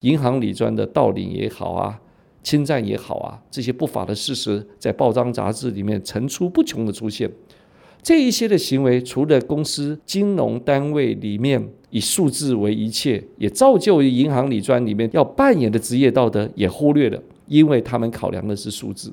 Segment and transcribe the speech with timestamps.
[0.00, 2.00] 银行理专的盗领也好啊，
[2.42, 7.30] 侵占也好啊，这些不法的事实在报章杂志里面层出不穷的出现。
[8.02, 19.12] 这一些的行为，除了公司金融单位里面以数字为一切，也造就于银行理专里面要扮演的职业道德也忽略了，因为他们考量的是数字。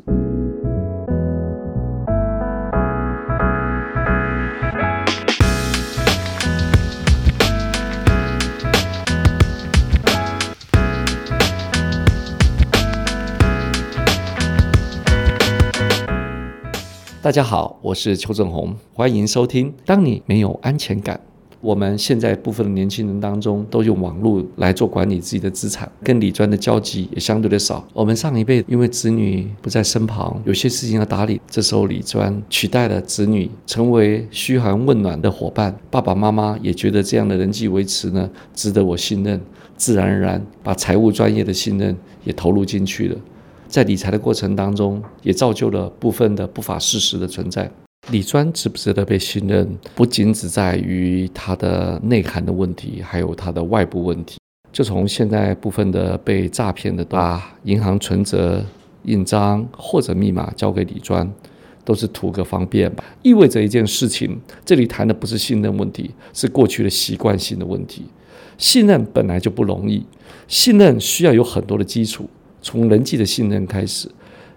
[17.27, 19.73] 大家好，我是邱正红，欢迎收听。
[19.85, 21.19] 当你没有安全感，
[21.59, 27.85] 我们现在部分的年轻人当中都用网络来做管理自己的资产，跟理专的交集也相对的少。
[27.91, 35.77] 我们上一辈因为子女不在身旁，有些事情要打理，这时候理专取代了子女，成为嘘寒问暖的伙伴。
[35.91, 39.41] 爸爸妈妈也觉得这样的人际维持呢，值得我信任，
[39.75, 43.17] 自然而然把财务专业的信任也投入进去了。
[43.77, 47.69] 在理财的过程当中，也造就了部分的不法事实的存在。
[48.09, 54.39] 理专值不值得被信任，不仅只在于它的内涵的问题，还有它的外部问题。
[54.73, 58.65] 就从现在部分的被诈骗的，把银行存折、
[59.03, 61.31] 印章或者密码交给理专，
[61.85, 63.03] 都是图个方便吧。
[63.21, 68.05] 意味着一件事情，这里谈的不是信任问题，是过去的习惯性的问题。
[68.57, 70.03] 信任本来就不容易，
[70.47, 72.27] 信任需要有很多的基础。
[72.61, 74.09] 从人际的信任开始，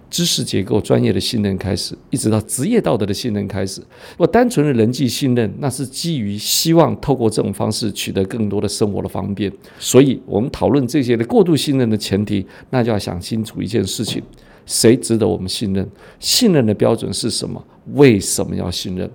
[0.09, 3.81] 知识结构专业的信任开始，一直到职业道德的信任开始。
[4.17, 9.53] 我单纯的人际信任，那是基于希望透过这种方式取得更多的生活的方便。
[9.79, 14.20] 所以，我们讨论这些的过度信任的前提，那就要想清楚一件事情：
[14.67, 15.89] 谁值得我们信任？
[16.19, 17.64] 信任的标准是什么？
[17.92, 19.09] 为什么要信任？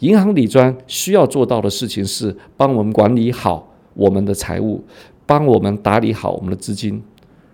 [0.00, 4.82] 银行理专需要做到的事情是帮我们管理好我们的财务，
[5.24, 7.00] 帮我们打理好我们的资金。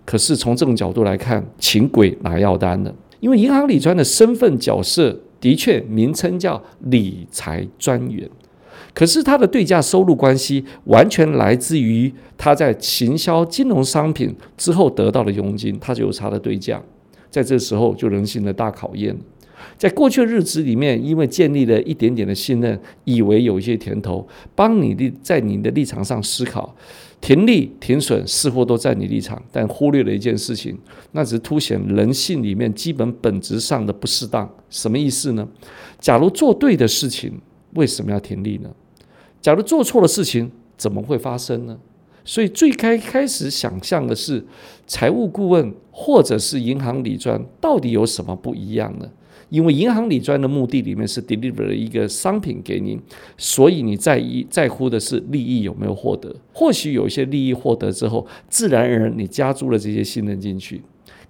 [0.09, 8.27] 可是从这种角度来看，请鬼拿药单的，因为银行理专的身份角色的确名称叫理财专员，
[8.91, 16.81] 可是他的对价收入关系完全来自于他在行销金融商品之后得到的佣金，他就有他的对价，
[17.29, 19.15] 在这时候就人性的大考验。
[19.77, 26.75] 在过去的日子里面，因为建立了一点点的信任，以为有一些甜头，帮你立在你的立场上思考。
[27.21, 30.77] 停利停损似乎都在你立场，但忽略了一件事情，
[31.11, 34.49] 那只是凸显人性里面基本本质上的不适当。
[34.69, 35.45] 什么意思呢？
[35.99, 37.41] 假如做对的事情，
[37.73, 38.69] 为什么要停利呢？
[39.41, 41.77] 假如做错的事情，怎么会发生呢？
[42.23, 44.45] 所以最开开始想象的是，
[44.87, 49.09] 财务顾问或者是银行理专到底有什么不一样呢？
[49.47, 52.99] 因为银行理专的目的里面是 deliver 一个商品给您，
[53.37, 56.35] 所以你在意在乎的是利益有没有获得。
[56.51, 60.81] 或许有一些利益获得之后，自然而然你加注了这些信任进去。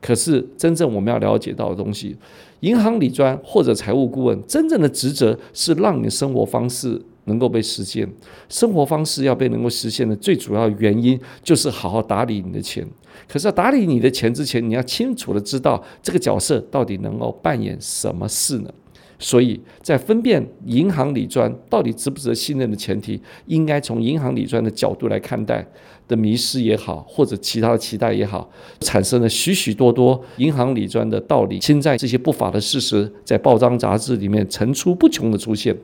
[0.01, 2.15] 可是真正我们要了解到的东西，
[2.61, 7.01] 银行理专或者财务顾问真正的职责是让你的生活方式。
[7.25, 8.09] 能够被实现，
[8.47, 12.83] 生活方式要被能够实现的最主要原因，就是好好打理你的钱。
[13.27, 18.71] 可是要打理你的钱之前，你要清楚的知道这个角色到底能够扮演什么事呢？
[19.21, 25.67] 所以在分辨银行理专到底值不值得信任的前提，应该从银行理专的角度来看待
[26.07, 35.75] 的迷失也好，或者其他的期待也好，产生了许许多多银行理专的道理侵占这些不法的事实，在报章杂志里面层出不穷的出现。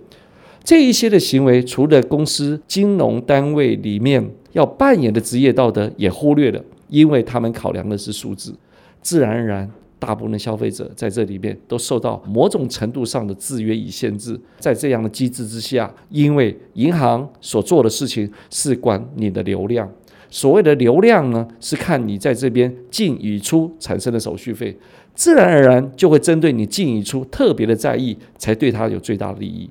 [0.64, 8.54] 这一些的行为，除了公司金融单位里面要扮演的职业道德也忽略了，因为他们考量的是数字，
[9.02, 14.40] 自然而然，大部分的消费者在这里面都受到某种程度上的制约与限制。
[14.60, 19.90] 在这样的机制之下，因为银行所做的事情是管你的流量，
[20.30, 24.78] 所谓的流量呢，是看你在这边进与出产生的手续费，
[25.14, 29.70] 自然而然就会针对你进与出特别的在意，才对他有最大的利益。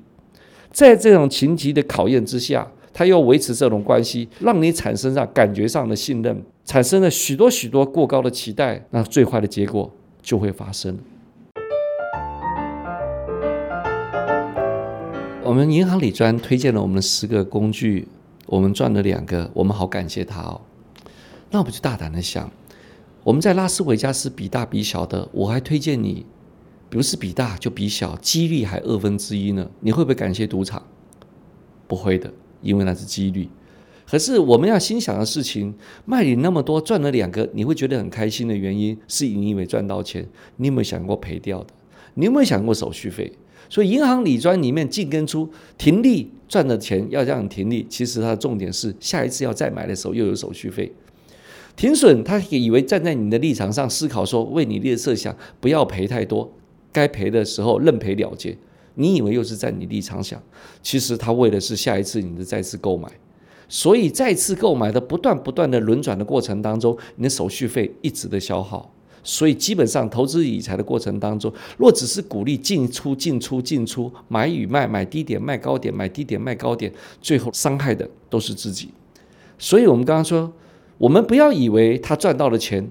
[0.71, 10.97] 在这种情急的考验之下，他又维持这种关系，让你产生上感觉上的信任，产生了许多许多过高的期待，那最坏的结果就会发生。
[15.43, 18.07] 我们银行理专推荐了我们的十个工具，
[18.45, 20.61] 我们赚了两个，我们好感谢他哦。
[21.51, 22.49] 那我们就大胆的想，
[23.25, 26.25] 我们在拉斯维加斯比大比小的，我还推荐你。
[26.89, 29.69] 不是比大就比小，几率还二分之一呢？
[29.81, 30.81] 你会不会感谢赌场？
[31.87, 32.31] 不会的，
[32.65, 33.47] 因为那是几率。
[34.05, 35.73] 可是我们要心想的事情，
[36.05, 40.27] 卖你那么多，赚了两个，你会觉得很开心的原因，是你以为赚到钱，
[40.57, 41.67] 你有没有想过赔掉的？
[42.15, 43.31] 你有没有想过手续费？
[43.67, 50.91] 所以银行理专里面进跟出停利赚的钱要让你停利，其实它的重点是下一次要再买的时候又有手续费。
[51.75, 56.53] 停损，他以为站在你的立场上思考，说为你列设想，不要赔太多，
[56.93, 58.55] 该赔的时候认赔了结。
[58.95, 60.41] 你以为又是在你立场想，
[60.81, 63.09] 其实他为的是下一次你的再次购买。
[63.67, 68.91] 所以再次购买的不断不断的轮转的过程当中，你的手续费一直的消耗。
[69.23, 78.89] 所以基本上投资理财的过程当中，若只是鼓励进出进出进出买与卖，买低点卖高点，买低点卖高点，最后伤害的都是自己。
[79.57, 80.53] 所以我们刚刚说，
[80.99, 82.87] 我们不要以为他赚到了钱，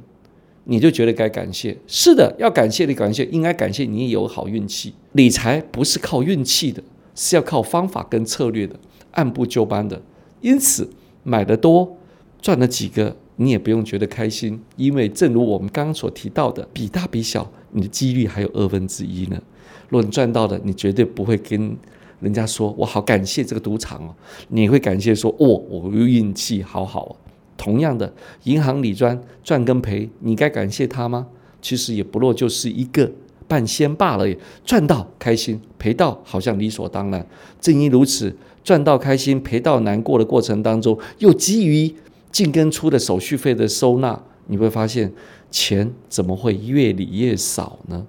[0.64, 1.76] 你就觉得该感谢。
[1.86, 4.94] 是的，要感谢的感谢，应该感谢你有好运气。
[5.12, 6.82] 理财不是靠运气的，
[7.14, 8.78] 是要靠方法跟策略的，
[9.12, 10.00] 按部就班的。
[10.40, 10.90] 因此，
[11.22, 11.96] 买的多，
[12.40, 13.16] 赚了几个。
[13.36, 19.42] 你也不用觉得开心，因为正如我们刚刚所提到的，比大比小，你的几率还有二分之一呢。
[19.88, 21.76] 如果你赚到了，你绝对不会跟
[22.20, 24.14] 人家说“我好感谢这个赌场哦”，
[24.46, 27.16] 你会感谢说“哦，我运气好好”。
[27.56, 28.12] 同样的，
[28.44, 31.26] 银行里赚赚跟赔，你该感谢他吗？
[31.60, 33.10] 其实也不落就是一个
[33.46, 34.26] 半仙罢了。
[34.64, 37.26] 赚到开心，赔到好像理所当然。
[37.60, 41.94] 正因如此，赚到开心，赔到难过的过程当中，又基于。
[42.34, 45.12] 进跟出的手续费的收纳，你会发现
[45.52, 48.04] 钱怎么会越理越少呢？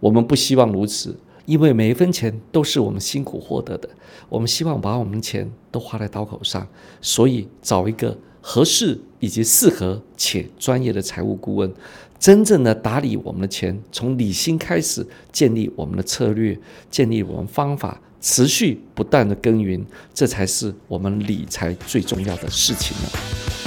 [0.00, 1.14] 我们不希望如此，
[1.44, 3.86] 因为每一分钱都是我们辛苦获得的。
[4.30, 6.66] 我们希望把我们钱都花在刀口上，
[7.02, 11.72] 所以找一个合适以及适合且专业的财务顾问，
[12.18, 16.58] 真正的打理我们的钱，从理性开始建立我们的策略，
[16.90, 18.00] 建立我们方法。
[18.20, 23.57] 持续不断的耕耘，这才是我们理财最重要的事情了。